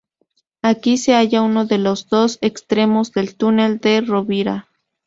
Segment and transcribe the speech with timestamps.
[0.63, 4.67] Aquí se halla uno de los dos extremos del túnel de la Rovira.